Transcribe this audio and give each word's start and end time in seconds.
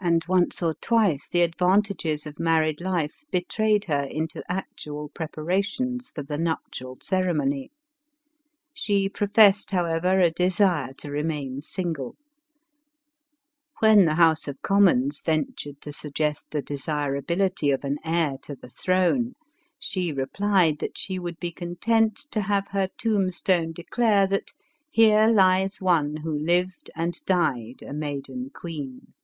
And 0.00 0.22
once 0.28 0.62
or 0.62 0.74
twice 0.82 1.28
the 1.30 1.40
advantages 1.40 2.26
of 2.26 2.38
married 2.38 2.78
life 2.78 3.22
betrayed 3.30 3.86
her 3.86 4.02
into 4.02 4.42
actual 4.52 5.08
preparations 5.08 6.10
for 6.10 6.22
the 6.22 6.36
nuptial 6.36 6.98
ceremony. 7.00 7.70
She 8.74 9.08
professed, 9.08 9.70
however, 9.70 10.20
a 10.20 10.30
desire 10.30 10.92
to 10.98 11.10
remain 11.10 11.62
single; 11.62 12.16
when 13.80 14.04
the 14.04 14.16
House 14.16 14.46
of 14.46 14.60
Commons 14.60 15.22
ventured 15.22 15.80
to 15.80 15.92
suggest 15.92 16.50
the 16.50 16.60
desirability 16.60 17.70
of 17.70 17.82
an 17.82 17.96
heir 18.04 18.36
to 18.42 18.54
the 18.54 18.68
throne, 18.68 19.32
she 19.78 20.12
replied 20.12 20.80
that 20.80 20.98
she 20.98 21.18
would 21.18 21.40
be 21.40 21.52
con 21.52 21.76
tent 21.80 22.16
to 22.32 22.42
have 22.42 22.68
her 22.68 22.90
tombstone 22.98 23.72
declare 23.72 24.26
that" 24.26 24.52
here 24.90 25.28
lies 25.28 25.80
one 25.80 26.16
who 26.18 26.36
lived 26.38 26.90
and 26.94 27.24
died 27.24 27.80
a 27.80 27.94
maiden 27.94 28.50
queen." 28.52 29.14